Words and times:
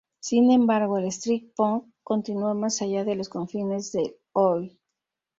Sin 0.19 0.49
embargo, 0.49 0.97
El 0.97 1.05
street 1.09 1.51
punk 1.55 1.85
continuó 2.01 2.55
más 2.55 2.81
allá 2.81 3.03
de 3.05 3.13
los 3.13 3.29
confines 3.29 3.91
del 3.91 4.15
Oi! 4.31 4.79